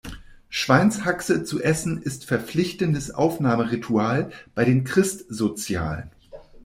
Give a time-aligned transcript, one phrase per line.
[0.49, 6.09] Schweinshaxe zu essen, ist verpflichtendes Aufnahmeritual bei den Christsozialen.